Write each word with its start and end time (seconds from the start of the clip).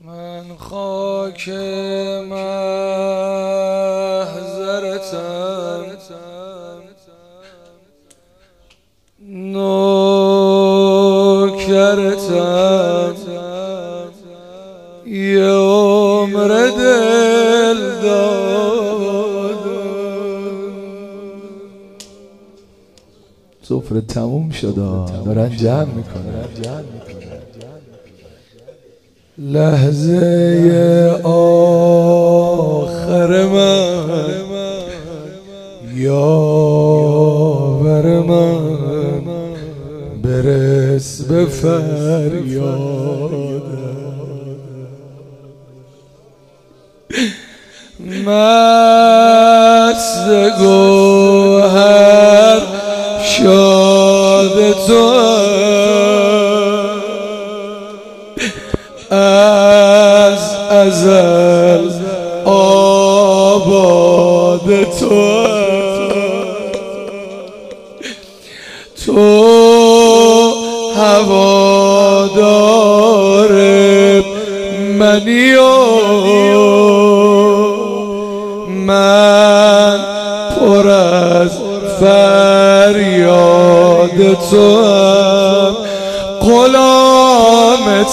من 0.00 0.44
خاک 0.58 1.48
محضرتم. 2.28 2.58
نوکرتم. 9.20 9.88
یه 15.06 15.50
عمر 15.50 16.48
دل 16.48 17.98
سفره 23.62 24.00
تموم 24.00 24.50
شد 24.50 24.74
دارن 24.74 25.56
جمع 25.56 25.84
می‌کنن. 25.84 26.37
لحظه 29.38 31.20
آخر 31.24 33.44
من 33.44 34.28
یاور 35.94 36.60
من 38.20 39.22
برس 40.22 41.22
به 41.22 41.46
فریاد. 41.46 43.28
مست 48.26 48.98
گوهر 50.58 52.60
شاد 53.22 54.72
تو 54.86 55.47
از 59.10 60.54
ازل 60.70 61.90
آباد 62.44 63.68
تو. 65.00 65.48
تو 69.06 69.48
هوادار 70.96 71.88
منی 74.98 75.54
و 75.54 75.68
من 78.66 79.98
پر 80.60 80.88
از 80.88 81.50
فریاد 82.00 83.38
تو 84.50 84.84
هم 84.84 85.74
غلامتم 86.40 88.08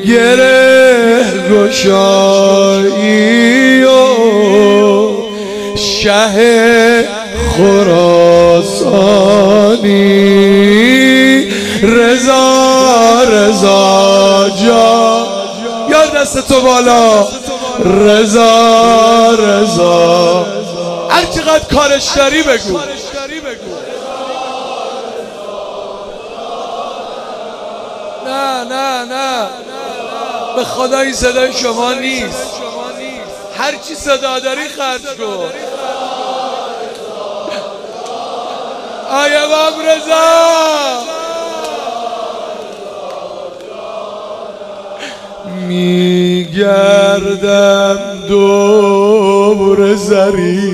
گره 0.06 1.26
گشایی 1.52 2.84
و 3.84 3.88
شه 5.76 7.10
خراسانی 8.90 10.20
رضا 11.84 13.24
رضا 13.24 14.50
جا. 14.66 15.28
یا 15.90 16.06
دست 16.06 16.48
تو 16.48 16.62
بالا. 16.62 17.28
رضا 17.80 19.32
رضا. 19.40 20.46
هر 21.10 21.26
چقدر 21.26 21.76
کارش 21.76 22.10
داری 22.16 22.44
بگو. 22.44 22.80
نه 28.26 28.64
نه 28.64 29.06
نه. 29.06 29.48
به 30.56 30.64
خدا 30.64 31.00
این 31.00 31.14
صدای 31.14 31.54
شما 31.54 31.94
نیست. 31.94 32.54
هر 33.58 33.72
چی 33.88 33.96
صدا 33.96 34.40
داری 34.40 34.68
خرج 34.68 35.02
کن. 35.02 35.69
آیا 39.10 39.48
باب 39.48 39.82
رضا. 39.82 41.00
میگردم 46.90 48.28
دور 48.28 49.96
زری. 49.96 50.70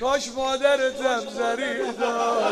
کاش 0.00 0.28
مادرتم 0.36 1.20
زری 1.36 1.92
داد 2.00 2.45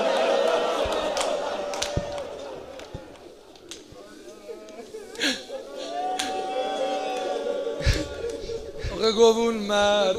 گوون 9.13 9.55
مرد. 9.55 10.17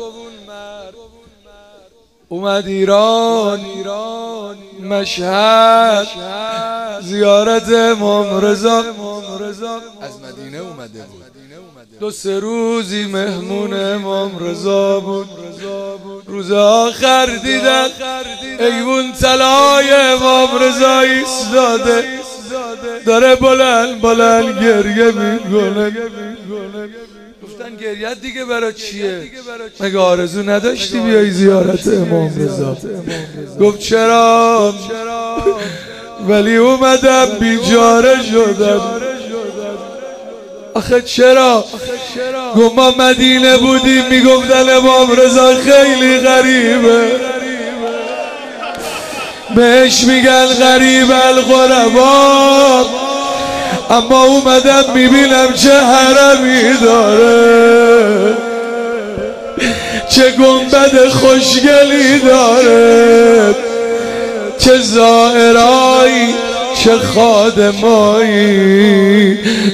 اومد 2.29 2.67
ایران 2.67 3.59
مشهد 4.83 6.07
زیارت 7.01 7.69
امام 7.69 8.45
رضا 8.45 8.83
از 10.01 10.19
مدینه 10.19 10.57
اومده 10.57 11.03
بود. 11.03 11.23
دو 11.99 12.11
سه 12.11 12.39
روزی 12.39 13.05
مهمون 13.05 13.73
امام 13.73 14.39
رضا 14.39 14.99
بود. 14.99 15.29
روز 16.27 16.51
آخر 16.51 17.25
دیدن 17.25 17.87
ایوون 18.59 19.13
طلای 19.13 19.91
امام 19.91 20.57
رضا 20.59 20.99
ایستاده. 20.99 22.19
داره 23.05 23.35
بلند 23.35 24.01
بلند 24.01 24.63
گریه 24.63 25.11
می‌کنه. 25.11 25.93
گریت 27.75 28.21
دیگه 28.21 28.45
برا 28.45 28.71
چیه؟ 28.71 29.21
مگه 29.79 29.99
آرزو 29.99 30.43
نداشتی 30.43 30.99
بیای 30.99 31.31
زیارت 31.31 31.87
امام 31.87 32.31
رضا؟ 32.39 32.77
گفت 33.61 33.79
چرا؟ 33.79 34.73
ولی 36.27 36.55
اومدم 36.55 37.25
بیجاره 37.39 38.23
شدم. 38.23 38.81
آخه 40.73 41.01
چرا؟ 41.01 41.65
گفت 42.55 42.75
ما 42.75 42.91
مدینه 42.91 43.57
بودیم 43.57 44.05
می‌گفتن 44.09 44.69
امام 44.69 45.11
رضا 45.11 45.55
خیلی 45.55 46.19
غریبه. 46.19 47.19
بهش 49.55 50.03
میگن 50.03 50.45
غریب 50.45 51.11
الغربا. 51.11 52.85
اما 53.89 54.23
اومدم 54.23 54.83
می‌بینم 54.93 55.53
چه 55.53 55.79
حرمی 55.79 56.73
داره. 56.83 58.37
چه 60.09 60.31
گنبد 60.31 61.07
خوشگلی 61.09 62.19
داره. 62.19 63.55
چه 64.57 64.77
زائرایی 64.77 66.35
چه 66.83 66.97
خادمایی. 67.15 68.59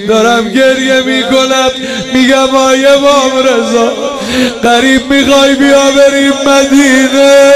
دارم 0.08 0.50
گریه 0.50 1.02
می‌کنم 1.02 1.72
میگم 2.14 2.56
آیه 2.56 2.90
امام 2.90 3.32
رضا 3.38 3.94
قریب 4.64 5.12
می‌خوای 5.14 5.56
بیا 5.56 5.92
بریم 5.92 6.34
مدینه. 6.46 7.52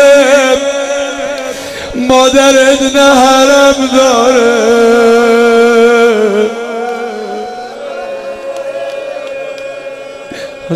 مادرت 1.95 2.81
نه 2.95 3.15
حرم 3.15 3.89
داره. 3.97 5.74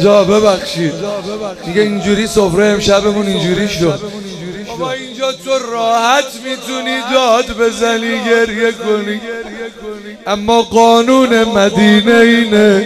جا 0.04 0.24
ببخشید. 0.24 0.94
دیگه 1.66 1.82
اینجوری 1.82 2.28
سفره 2.28 2.66
امشبمون 2.66 3.28
اینجوری 3.28 3.68
شد. 3.68 4.00
ما 4.80 4.92
اینجا 4.92 5.32
تو 5.32 5.60
راحت 5.72 6.24
می‌تونی 6.46 6.98
داد 7.14 7.58
بزنی 7.58 8.20
گریه 8.26 8.72
کنی. 8.72 9.22
اما 10.28 10.62
قانون 10.62 11.44
مدینه 11.44 12.16
اینه 12.16 12.86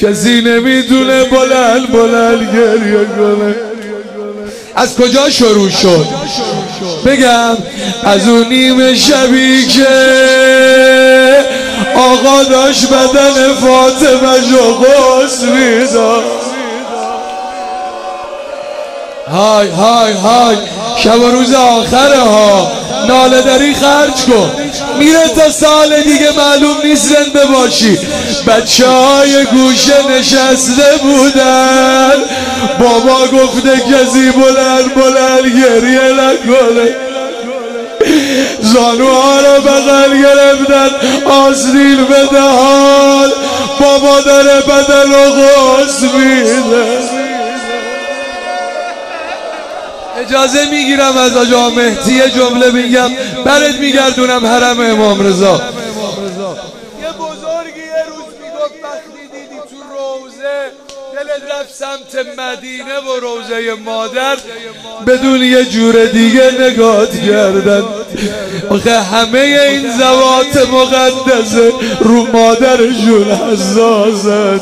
کسی 0.00 0.40
نمی‌دونه 0.40 1.24
بلند 1.24 1.92
بلند 1.92 2.56
گریه 2.56 3.04
کنه. 3.04 3.54
از 4.76 4.96
کجا 4.96 5.30
شروع 5.30 5.70
شد؟ 5.70 6.06
بگم 7.06 7.56
از 8.04 8.28
اون 8.28 8.48
نیم 8.48 8.94
شبی 8.94 9.66
که 9.66 9.86
آقا 11.96 12.42
داشت 12.42 12.88
بدن 12.88 13.54
فاطمه 13.54 14.40
جو 14.50 14.74
غس 14.74 15.42
می‌داد. 15.42 16.24
های 19.30 19.68
های 19.68 20.12
های 20.12 20.56
شب 20.96 21.20
و 21.20 21.30
روز 21.30 21.54
آخره 21.54 22.18
ها. 22.18 22.72
ناله 23.08 23.42
داری 23.42 23.74
خرج 23.74 24.24
کن. 24.28 24.50
میره 24.98 25.28
تا 25.28 25.50
سال 25.50 26.02
دیگه 26.02 26.30
معلوم 26.36 26.76
نیست 26.84 27.08
زنده 27.08 27.46
باشی. 27.46 27.98
بچه 28.46 28.88
های 28.88 29.44
گوشه 29.44 30.10
نشسته 30.10 30.96
بودن. 31.02 32.12
بابا 32.80 33.26
گفته 33.26 33.70
کسی 33.80 34.30
بلند 34.30 34.94
بلند 34.94 35.46
گریه 35.46 36.12
نکنه. 36.12 37.05
زانوها 38.60 39.40
رو 39.40 39.62
بغل 39.62 40.22
گرفتن 40.22 40.90
آسلیل 41.26 42.04
به 42.04 42.26
دهان. 42.32 43.30
بابا 43.80 44.20
داره 44.20 44.60
بدن 44.60 45.10
و 45.12 45.30
غص 45.30 46.02
میده 46.02 46.98
اجازه 50.18 50.70
می‌گیرم 50.70 51.18
از 51.18 51.36
آجا 51.36 51.70
مهدی 51.70 52.30
جمله 52.30 52.70
میگم 52.70 53.10
برد 53.44 53.80
میگردونم 53.80 54.46
حرم 54.46 54.80
امام 54.80 55.20
رضا. 55.26 55.52
یه 55.52 55.62
بزرگی 57.12 57.80
یه 57.80 58.04
روز 58.08 58.28
می‌گفت 58.42 58.84
وقتی 58.84 59.22
دیدی 59.32 59.60
تو 59.70 59.76
روزه 59.92 60.72
دلت 61.16 61.52
رفت 61.60 61.74
سمت 61.74 62.26
مدینه 62.38 63.00
و 63.00 63.20
روزه 63.20 63.74
مادر 63.84 64.36
بدون 65.06 65.42
یه 65.42 65.64
جور 65.64 66.04
دیگه 66.04 66.50
نگات 66.60 67.10
کردن. 67.26 67.82
آخه 68.70 69.00
همه 69.00 69.38
این 69.38 69.98
زوات 69.98 70.68
مقدسه 70.70 71.72
رو 72.00 72.26
مادرشون 72.32 73.30
حساسن. 73.30 74.60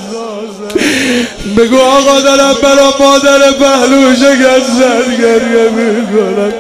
بگو 1.57 1.79
آقا 1.79 2.21
دارم 2.21 2.55
برا 2.63 2.95
مادر 3.01 3.51
پهلو 3.51 4.15
شکستن 4.15 5.17
گریه 5.21 5.71
می‌کنم 5.71 6.53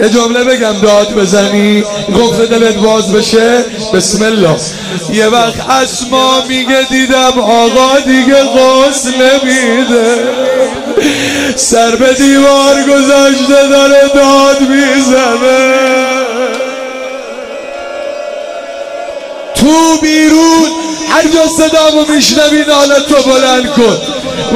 یه 0.00 0.08
جمله 0.08 0.44
بگم 0.44 0.80
داد 0.82 1.14
بزنی 1.14 1.84
گفت 2.16 2.40
دلت 2.40 2.76
باز 2.76 3.12
بشه. 3.12 3.64
بسم 3.94 4.24
الله. 4.24 4.56
یه 5.12 5.26
وقت 5.26 5.70
اسما 5.70 6.42
میگه 6.48 6.82
دیدم 6.90 7.40
آقا 7.40 8.00
دیگه 8.06 8.42
غص 8.42 9.06
نمیده. 9.06 10.18
سر 11.56 11.96
به 11.96 12.14
دیوار 12.14 12.82
گذاشته 12.82 13.68
داره 13.70 14.10
داد 14.14 14.60
می‌زنه. 14.60 15.74
تو 19.54 19.96
بیرون 20.02 20.68
هر 21.08 21.22
جا 21.22 21.46
صدامو 21.46 22.04
میشنوی 22.14 22.64
ناله 22.68 23.00
تو 23.00 23.30
بلند 23.30 23.70
کن. 23.70 23.98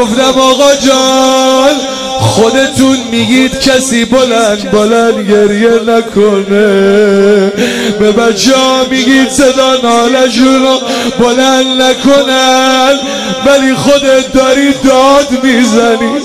گفتم 0.01 0.41
آقا 0.41 0.75
جان 0.75 1.81
خودتون 2.21 2.97
میگید 3.11 3.61
کسی 3.61 4.05
بلند 4.05 4.71
بلند 4.71 5.31
گریه 5.31 5.81
نکنه. 5.87 7.53
به 7.99 8.13
بچه 8.13 8.57
ها 8.57 8.85
میگید 8.91 9.31
صدا 9.31 9.77
نالشون 9.83 10.63
رو 10.63 10.81
بلند 11.19 11.83
نکنن. 11.83 12.99
ولی 13.47 13.75
خودت 13.75 14.33
داری 14.33 14.73
داد 14.73 15.29
می‌زنی. 15.43 16.21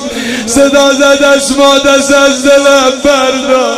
صدا 0.46 0.94
زد 0.94 1.24
از 1.24 1.58
ما 1.58 1.78
دست 1.78 2.12
از 2.12 2.44
دلم 2.44 2.92
بردار. 3.04 3.69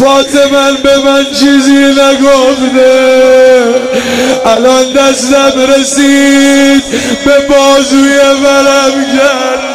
فاطمه 0.00 0.72
به 0.82 0.98
من 0.98 1.24
چیزی 1.24 1.84
نگفته. 1.84 3.60
الان 4.46 4.92
دستم 4.92 5.52
رسید 5.78 6.84
به 7.24 7.38
بازوی 7.48 8.18
ورم 8.18 9.04
کرده 9.16 9.70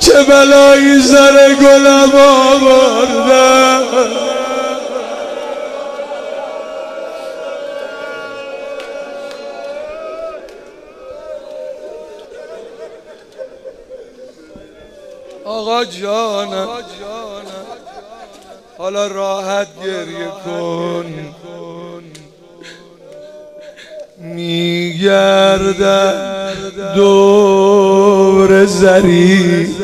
چه 0.00 0.22
بلایی 0.22 1.02
سر 1.02 1.54
گلم 1.54 2.12
آورده 2.14 3.50
آقا 15.60 15.84
جانم. 15.84 16.68
حالا 18.78 19.06
راحت 19.06 19.68
گریه 19.84 20.28
کن. 20.44 21.06
میگردن 24.18 26.12
دور 26.94 28.64
زری 28.64 29.74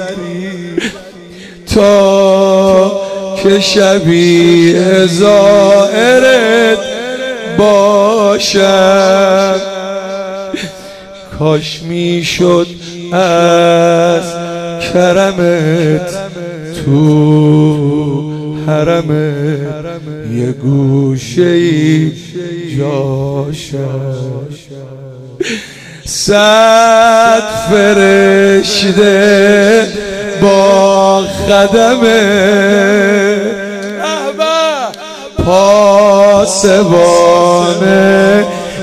تا 1.75 3.00
که 3.43 3.61
شبیه 3.61 5.06
زائرت 5.06 6.78
باشم 7.58 9.61
کاش 11.38 11.82
می‌شد 11.82 12.67
از 13.12 14.36
کرمت 14.97 16.11
تو 16.85 18.23
حرمت. 18.67 19.87
یه 20.33 20.53
گوشه 20.53 21.43
ای 21.43 22.13
جاشم 22.79 24.49
صد 26.05 27.43
فرشته 27.71 29.07
با 30.43 31.23
خدمه 31.23 32.27
پاسبان 35.45 36.87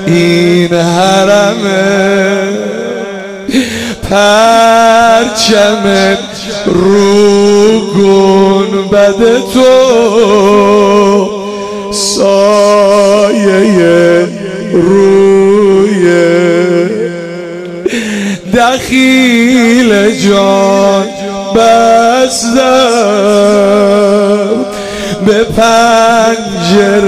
این 0.07 0.74
حرمه 0.74 2.62
پرچم 4.13 5.83
رو 6.65 7.80
گنبد 7.80 9.21
تو 9.54 9.74
سایه 11.92 12.98
روی 14.74 16.05
دخیل 18.58 19.91
جان 20.12 21.08
بستم 21.55 22.60
به 25.25 25.43
پنجره 25.43 27.03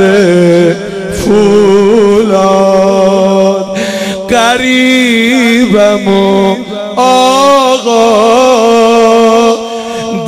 فولاد. 1.25 2.85
قریبم 4.29 6.07
و 6.07 6.55
آقا 6.97 8.05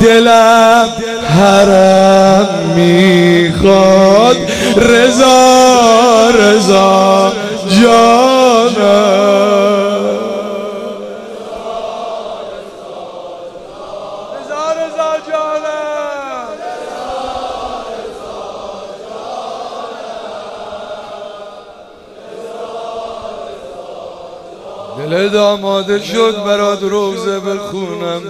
دلم 0.00 0.88
حرم 1.38 2.48
می‌خواد. 2.76 4.36
رضا 4.76 6.30
رضا 6.30 7.32
جانم 7.68 8.78
رضا 14.34 14.72
رضا 14.72 15.10
جانم 15.28 15.57
دل 25.10 25.28
داماده 25.28 26.02
شد 26.02 26.36
برات 26.44 26.82
روزه 26.82 27.40
بخونم. 27.40 28.22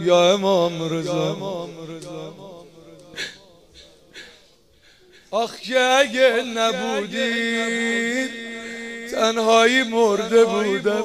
یا 0.00 0.32
امام 0.32 0.94
رضا. 0.94 1.68
آخ 5.30 5.56
که 5.56 5.80
اگه 5.80 6.44
نبودید 6.56 8.30
تنهایی 9.10 9.82
مرده 9.82 10.44
بودم. 10.44 11.04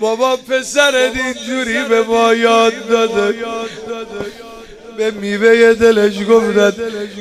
بابا 0.00 0.36
پسرت 0.36 1.16
اینجوری 1.16 1.84
به 1.84 2.02
ما 2.02 2.34
یاد 2.34 2.88
داده. 2.88 3.34
به 4.96 5.10
میوه 5.10 5.74
دلش 5.74 6.12
گفتن 6.28 6.72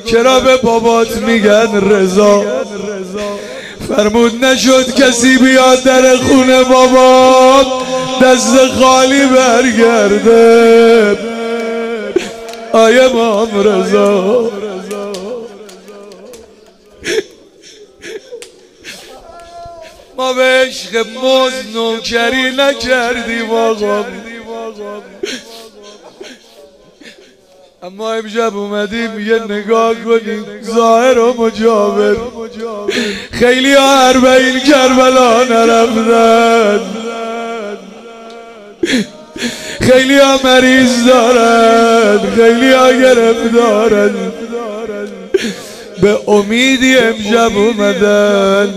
چرا 0.06 0.40
به 0.40 0.58
بابات 0.58 1.18
میگن 1.18 1.90
رضا؟ 1.90 2.46
فرمود 3.88 4.46
نشد 4.46 4.94
کسی 4.96 5.38
بیاد 5.38 5.84
در 5.84 6.18
خونه 6.18 6.64
بابا 6.64 7.64
دست 8.22 8.68
خالی 8.68 9.26
برگرده. 9.26 11.18
آی 12.74 13.00
امام 13.00 13.50
رضا. 13.64 14.52
ما 20.18 20.34
به 20.34 20.44
عشق 20.44 20.98
مز 20.98 21.76
نوکری 21.76 22.52
نکردیم 22.58 23.52
آقا 23.52 24.06
اما 27.84 28.14
امشب 28.14 28.58
اومدیم 28.58 29.20
یه 29.20 29.40
نگاه 29.50 29.94
کنیم. 29.96 30.46
ظاهر 30.64 31.20
و 31.20 31.34
مجاور. 31.34 32.16
خیلی 33.32 33.74
ها 33.74 34.08
اربعین 34.08 34.60
کربلا 34.60 35.44
نرفتن. 35.44 36.80
خیلی 39.82 40.20
ها 40.20 40.40
مریض 40.44 41.08
دارن. 41.08 42.20
خیلی 42.36 42.74
ها 42.74 42.92
گرفتارن. 42.92 44.16
به 46.02 46.30
امیدی 46.30 46.98
امشب 46.98 47.58
اومدن. 47.58 48.74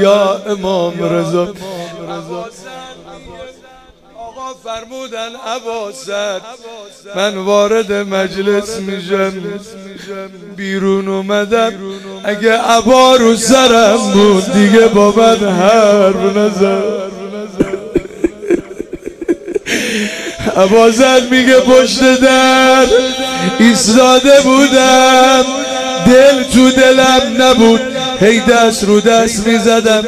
یا 0.00 0.42
امام 0.46 1.02
رضا. 1.02 1.54
فرمودن 4.78 5.30
عباست 5.46 6.10
من 7.16 7.36
وارد 7.36 7.92
مجلس 7.92 8.76
میشم. 8.76 9.32
بیرون 10.56 11.08
اومدم. 11.08 11.72
اگه 12.24 12.52
عبا 12.52 13.16
رو 13.16 13.36
سرم 13.36 13.96
بود 14.12 14.52
دیگه 14.52 14.86
با 14.86 15.12
من 15.16 15.48
حرف 15.48 16.36
نزد. 16.36 16.82
عبازت 20.56 21.22
میگه 21.32 21.60
پشت 21.60 22.20
در 22.20 22.86
ایستاده 23.58 24.40
بودم. 24.44 25.44
دل 26.06 26.42
تو 26.42 26.70
دلم 26.70 27.22
نبود. 27.38 27.80
هی 28.20 28.40
دست 28.40 28.84
رو 28.84 29.00
دست 29.00 29.46
می‌زدم. 29.46 30.04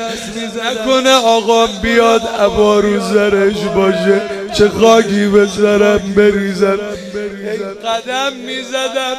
نکنه 0.70 1.10
آقام 1.10 1.68
بیاد 1.82 2.22
عبا 2.40 2.80
رو 2.80 3.00
زرش 3.00 3.56
باشه. 3.74 4.39
چه 4.54 4.68
خاکی 4.68 5.26
به 5.26 5.46
سرم 5.46 6.14
بریزم 6.16 6.78
هی 7.14 7.58
قدم 7.58 8.32
می‌زدم 8.46 9.16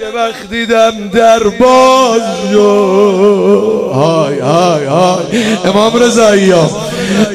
یه 0.00 0.08
وقت 0.08 0.50
دیدم 0.50 1.08
در 1.08 1.38
باز 1.38 2.22
شد. 2.52 3.90
های 3.94 4.38
های 4.38 4.84
های. 4.84 5.24
امام 5.64 6.02
رضایی 6.02 6.52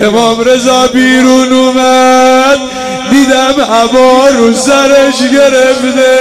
امام 0.01 0.41
رضا 0.41 0.87
بیرون 0.87 1.53
اومد. 1.53 2.57
دیدم 3.11 3.61
عبا 3.73 4.27
رو 4.27 4.53
سرش 4.53 5.19
گرفته. 5.33 6.17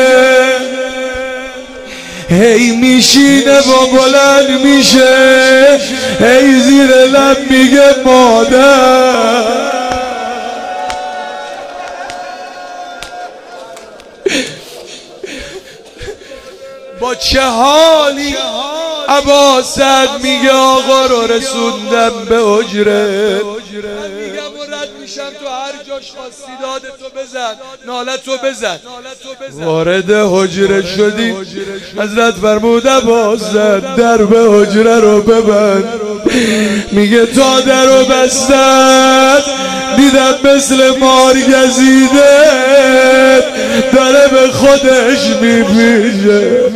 هی 2.28 2.76
میشینه 2.76 3.58
و 3.58 3.86
بلند 3.92 4.60
میشه. 4.64 5.80
هی 6.20 6.60
زیر 6.60 6.90
لب 6.90 7.50
میگه 7.50 7.94
مادر. 8.04 9.83
با 17.14 17.20
چه 17.20 17.40
حالی 17.40 18.34
عباست 19.08 19.80
میگه 20.22 20.50
آقا 20.50 21.06
رو 21.06 21.26
رسوندم 21.26 22.24
به 22.28 22.42
اجره؟ 22.42 23.40
من 23.44 24.10
میگم 24.10 24.58
و 24.60 24.74
رد 24.74 24.88
میشم 25.00 25.30
تو 25.40 25.48
هر 25.48 25.72
جاش 25.88 26.12
خواستی 26.12 26.52
داد 26.62 26.82
تو 26.82 27.20
بزن 27.20 27.54
ناله 27.86 28.16
تو 28.16 28.36
بزن. 28.36 28.78
وارد 29.52 30.10
حجره 30.10 30.82
شدی. 30.96 31.34
حضرت 31.98 32.34
فرمود 32.34 32.88
عباست 32.88 33.52
در 33.96 34.24
به 34.24 34.38
حجره 34.50 35.00
رو 35.00 35.22
ببند. 35.22 36.00
میگه 36.92 37.26
تا 37.26 37.60
در 37.60 37.84
رو 37.84 38.04
بستن 38.04 39.38
دیدم 39.96 40.34
مثل 40.44 40.98
مار 40.98 41.34
گزیده 41.34 42.34
داره 43.92 44.28
به 44.28 44.52
خودش 44.52 45.26
میپیشه 45.40 46.73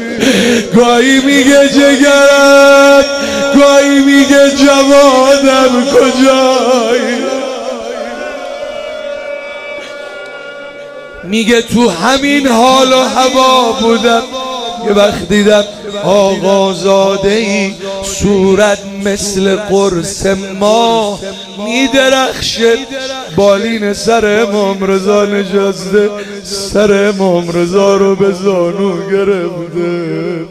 گاهی 0.77 1.21
میگه 1.21 1.69
جگرم 1.69 3.05
گاهی 3.57 3.99
میگه 3.99 4.51
جوادم 4.51 5.85
کجایی؟ 5.93 7.19
میگه 11.25 11.63
تو 11.63 11.91
همین 11.91 12.47
حال 12.47 12.93
و 12.93 13.03
هوا 13.03 13.73
بودم. 13.73 14.23
یه 14.87 14.93
وقت 14.93 15.29
دیدم 15.29 15.65
آقازاده 16.05 17.31
ای 17.31 17.75
صورت 18.05 18.79
مثل 19.05 19.57
قرص 19.57 20.27
ما 20.61 21.21
میدرخشه. 21.65 22.77
بالین 23.37 23.93
سر 23.93 24.43
امام 24.43 24.85
رضا 24.85 25.25
نشسته. 25.27 26.11
سر 26.45 27.09
امام 27.09 27.51
رضا 27.51 27.97
رو 27.97 28.17
به 28.17 28.33
زانو 28.33 29.11
گرفته. 29.11 30.45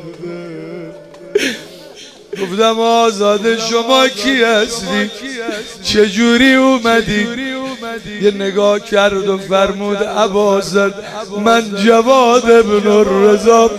گفتم 2.42 2.80
آزاده 2.80 3.58
شما 3.58 4.08
کی 4.08 4.44
هستی؟ 4.44 5.12
چجوری 5.84 6.54
اومدی؟ 6.54 7.28
یه 8.22 8.32
نگاه 8.32 8.80
کرد 8.80 9.30
و 9.30 9.38
فرمود 9.38 9.98
عباست 9.98 10.78
من 11.46 11.76
جواد 11.86 12.52
ابن 12.52 13.06
رضا 13.24 13.72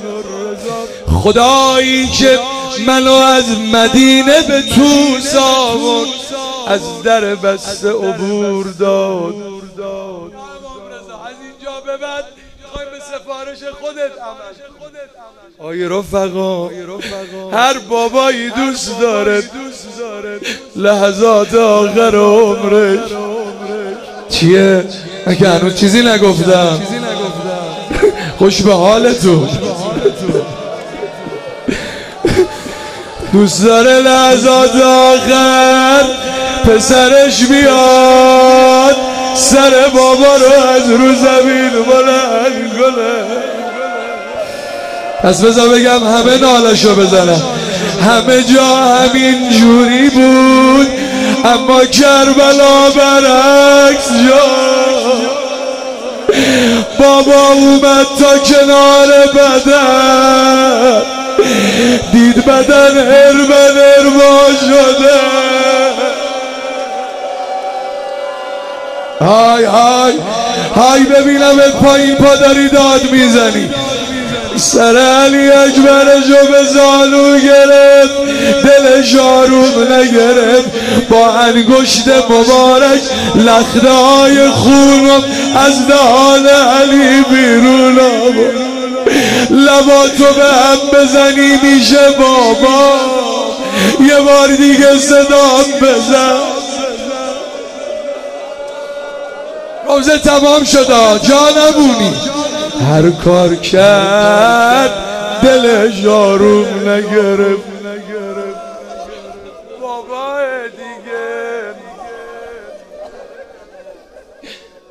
خدایی 1.23 2.07
که 2.07 2.39
منو 2.87 3.13
از 3.13 3.45
مدینه 3.73 4.43
به 4.49 4.63
توس 4.63 5.37
آورد 5.37 6.09
از 6.67 7.03
در 7.03 7.35
بسته 7.35 7.91
عبور 7.91 8.67
داد. 8.79 9.35
از 9.35 9.41
اینجا 11.43 11.81
به 11.87 11.97
بعد 11.97 12.25
می‌خوایم 12.63 12.89
به 12.91 12.99
سفارش 12.99 13.59
خودت 13.81 14.13
عمل 14.21 14.55
آی 15.59 15.85
رفقا 15.85 16.71
هر 17.53 17.79
بابایی 17.79 18.51
دوست 18.51 19.01
داره 19.01 19.43
لحظات 20.77 21.55
آخر 21.55 22.17
عمرش. 22.17 23.11
چیه؟ 24.29 24.85
که 25.39 25.49
هنوز 25.49 25.75
چیزی 25.75 26.03
نگفتم. 26.03 26.81
خوش 28.39 28.63
به 28.63 28.75
حالتون. 28.75 29.49
دوست 33.33 33.65
داره 33.65 33.99
لحظات 34.01 34.77
آخر 34.77 36.05
پسرش 36.65 37.45
بیاد 37.45 38.97
سر 39.35 39.71
بابا 39.95 40.37
رو 40.37 40.53
از 40.77 40.91
رو 40.91 41.15
زمین 41.15 41.71
بلند 41.71 42.73
کنه. 42.79 43.39
پس 45.23 45.43
بذار 45.43 45.69
بگم 45.69 46.07
همه 46.07 46.39
نالشو 46.39 46.95
بزنم 46.95 47.43
همه 48.07 48.43
جا 48.43 48.65
همین 48.65 49.51
جوری 49.51 50.09
بود 50.11 50.89
اما 51.45 51.85
کربلا 51.85 52.91
برعکس 52.91 54.09
جا. 54.29 54.49
بابا 56.99 57.49
اومد 57.53 58.07
تا 58.19 58.39
کنار 58.39 59.09
بدن. 59.35 61.18
دید 62.13 62.45
بدن 62.45 62.97
هرمن 62.99 63.77
هرما 63.79 64.49
شده. 64.61 65.19
های 69.21 69.65
های 69.65 70.13
های 70.77 71.05
ببینم 71.05 71.59
پایین 71.61 72.15
پا 72.15 72.37
داری 72.37 72.69
داد 72.69 73.11
می‌زنی. 73.13 73.71
سر 74.57 74.97
علی 74.97 75.51
اکبرشو 75.51 76.47
به 76.51 76.65
زانو 76.65 77.39
گرفت. 77.39 78.15
دلش 78.65 79.17
آروم 79.17 79.93
نگرفت. 79.93 80.69
با 81.11 81.31
انگشت 81.31 82.09
مبارک 82.09 83.01
لخته 83.35 83.91
های 83.91 84.49
خونم 84.49 85.25
از 85.67 85.87
دهان 85.89 86.47
علی 86.47 87.25
بیرون 87.31 87.99
آورد. 87.99 88.68
لباتو 89.51 90.35
به 90.37 90.45
هم 90.45 90.79
بزنی 90.93 91.59
میشه 91.63 92.11
بابا. 92.19 92.93
یه 94.01 94.21
بار 94.21 94.49
دیگه 94.49 94.99
صدام 94.99 95.65
بزن. 95.83 96.59
روزه 99.99 100.19
تمام 100.19 100.65
شده 100.65 101.19
جا 101.29 101.49
نمونی. 101.57 102.13
هر 102.91 103.11
کار 103.11 103.55
کرد 103.55 104.91
دلش 105.43 106.07
آروم 106.07 106.89
نگرفت. 106.89 107.69
بابا 109.81 110.37
دیگه. 110.71 111.75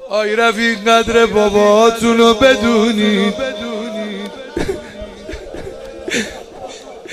آی 0.09 0.35
رفیق 0.35 0.89
قدر 0.89 1.25
باباتونو 1.25 2.33
بدونید. 2.33 3.33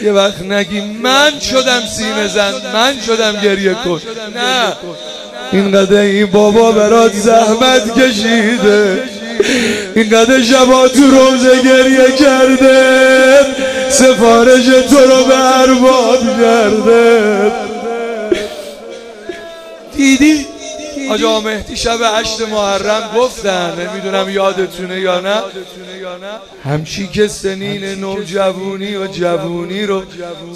یه 0.04 0.12
وقت 0.12 0.42
نگی 0.42 0.80
من 0.80 1.40
شدم 1.40 1.82
سینه 1.96 2.28
زن 2.28 2.52
من 2.74 2.94
شدم 3.06 3.40
گریه 3.42 3.74
کن. 3.74 4.00
نه. 4.34 4.72
اینقدر 5.52 5.96
این 5.96 6.26
بابا 6.26 6.72
برات 6.72 7.12
زحمت 7.12 7.98
کشیده. 8.00 9.02
اینقدر 9.96 10.42
شبا 10.42 10.88
تو 10.88 11.02
روزه 11.10 11.62
گریه 11.62 12.12
کرده. 12.18 13.38
سفارش 13.90 14.64
تو 14.64 14.98
رو 14.98 15.24
به 15.24 15.60
ارباب 15.60 16.20
کرده. 16.40 17.52
دیدی؟ 19.96 20.53
آجا 21.14 21.40
مهدی 21.40 21.76
شب 21.76 21.98
هشت 22.02 22.40
محرم 22.40 23.10
گفتن 23.16 23.72
نمی‌دونم 23.80 24.28
یادتونه 24.30 25.00
یا 25.00 25.20
نه. 25.20 25.42
همچی 26.64 27.06
که 27.06 27.28
سنین 27.28 27.84
نوجوونی 27.84 28.96
و 28.96 29.06
جوونی 29.06 29.86
رو 29.86 30.02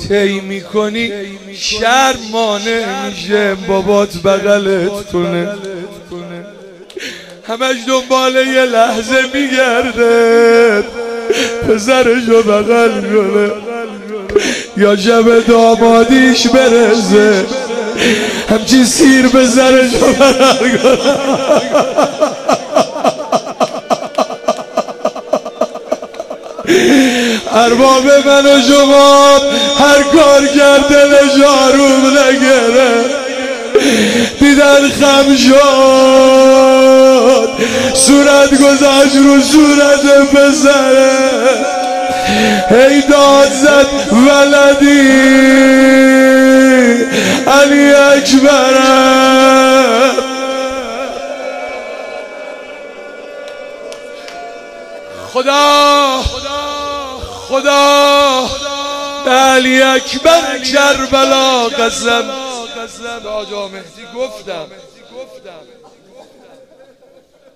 طی 0.08 0.40
می‌کنی. 0.40 1.12
شرم 1.54 2.18
مانع 2.32 3.08
میشه 3.08 3.54
بابات 3.54 4.16
بغلت 4.16 5.10
کنه. 5.12 5.48
همش 7.48 7.76
دنبال 7.88 8.34
یه 8.34 8.64
لحظه 8.64 9.22
میگرده 9.34 10.82
پسرش 11.68 12.28
رو 12.28 12.42
بغل 12.42 13.00
کنه. 13.00 13.50
یا 14.76 14.96
شب 14.96 15.46
دامادیش 15.46 16.46
برزه. 16.46 17.46
همچی 18.50 18.84
سیر 18.84 19.28
به 19.28 19.46
بغل 19.46 19.88
کنه 19.88 20.18
ارباب 27.54 28.04
من 28.26 28.46
و 28.46 28.62
شما 28.68 29.38
هر 29.78 30.02
کار 30.02 30.46
کرده 30.46 30.88
دلش 30.88 31.42
آروم 31.44 32.06
نگره. 32.06 33.04
دیدن 34.40 34.88
خم 35.00 35.36
شد. 35.36 37.48
صورت 37.94 38.50
گذاشت 38.50 39.16
رو 39.16 39.42
صورت 39.42 40.04
پسره. 40.32 41.10
هی 42.70 43.02
داد 43.02 43.52
زد 43.52 43.86
ولدی. 44.12 46.17
علی 47.46 47.92
اکبرم 47.92 49.38
خدا 55.32 56.22
خدا 57.48 58.48
به 59.24 59.30
علی 59.30 59.82
اکبر 59.82 60.58
کربلا 60.58 61.68
قسم. 61.68 62.30
آجا 63.26 63.68
مهدی 63.68 64.02
گفتم. 64.16 64.66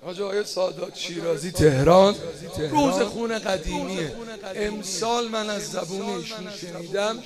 آجای 0.07 0.43
سادات 0.43 0.97
شیرازی 0.97 1.51
تهران 1.51 2.15
روز 2.69 3.01
خون 3.01 3.39
قدیمیه. 3.39 4.13
امسال 4.55 5.27
من 5.27 5.49
از 5.49 5.71
زبون 5.71 6.15
ایشون 6.15 6.47
شنیدم. 6.61 7.23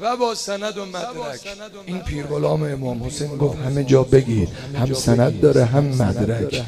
و 0.00 0.16
با 0.16 0.34
سند 0.34 0.78
و 0.78 0.84
مدرک. 0.84 1.40
این 1.86 1.98
پیر 1.98 2.26
غلام 2.26 2.62
امام 2.62 3.04
حسین 3.04 3.36
گفت 3.36 3.58
همه 3.58 3.84
جا 3.84 4.02
بگید 4.02 4.48
هم 4.80 4.94
سند 4.94 5.40
داره 5.40 5.64
هم 5.64 5.84
مدرک. 5.84 6.62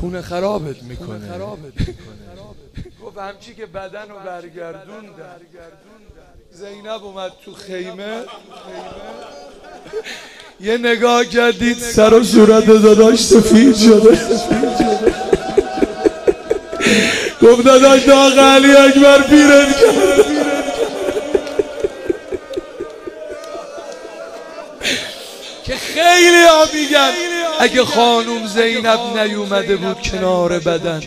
خونه 0.00 0.22
خرابت 0.22 0.82
می‌کنه. 0.82 1.28
گفت 3.04 3.18
همچی 3.18 3.54
که 3.54 3.66
بدن 3.66 4.08
رو 4.08 4.16
برگردوندن. 4.26 5.36
زینب 6.52 7.04
اومد 7.04 7.32
تو 7.44 7.54
خیمه. 7.54 8.22
یه 10.60 10.78
نگاه 10.78 11.24
کردید 11.24 11.78
سر 11.78 12.14
و 12.14 12.24
صورت 12.24 12.66
داداش 12.66 13.24
سفید 13.24 13.76
شده. 13.76 14.18
گفت 17.42 17.64
داداش 17.64 18.02
داغ 18.02 18.38
علی 18.38 18.76
اکبر 18.76 19.22
پیرت 19.22 19.80
کرد. 19.80 20.27
اگه 27.60 27.84
خانوم 27.84 28.46
زینب 28.46 29.00
نیومده 29.16 29.76
بود 29.76 30.00
کنار 30.02 30.58
بدن 30.58 31.00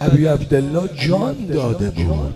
ابی 0.00 0.26
عبدالله 0.26 0.88
جان 1.08 1.46
داده 1.46 1.90
بود. 1.90 2.34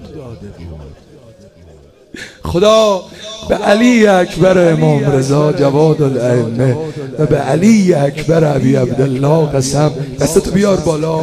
خدا 2.45 3.05
به 3.49 3.55
علی 3.55 4.07
اکبر 4.07 4.73
امام 4.73 5.13
رضا 5.13 5.53
جواد 5.53 6.03
الائمه 6.03 6.77
و 7.19 7.27
به 7.27 7.37
علی 7.37 7.95
اکبر 7.95 8.57
ابی 8.57 8.77
عبدالله 8.77 9.47
قسم. 9.47 9.93
دستتو 10.21 10.51
بیار 10.51 10.77
بالا. 10.77 11.21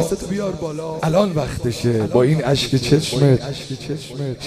الان 1.02 1.32
وقتشه. 1.32 1.92
با 1.92 2.22
این 2.22 2.44
اشک 2.44 2.76
چشمت. 2.76 3.38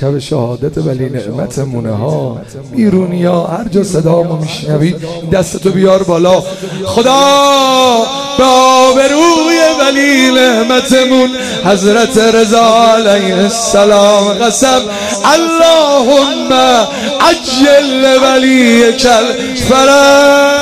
شب 0.01 0.19
شهادت 0.19 0.77
ولی 0.77 1.09
نعمتمونه 1.09 1.91
ها 1.91 2.41
بیرونی 2.75 3.25
ها 3.25 3.47
هر 3.47 3.67
جا 3.67 3.83
صدامو 3.83 4.35
میشنوید 4.35 4.95
دستتو 5.31 5.69
بیار 5.69 6.03
بالا. 6.03 6.43
خدا 6.85 7.21
به 8.37 8.43
آبروی 8.43 9.59
ولی 9.81 10.31
نعمتمون 10.31 11.29
حضرت 11.65 12.17
رضا 12.17 12.93
علیه 12.93 13.35
السلام 13.35 14.33
قسم. 14.33 14.81
اللهم 15.25 16.53
عجل 17.21 17.64
ولی 18.23 18.91
کل 18.93 19.25
فرج 19.69 20.54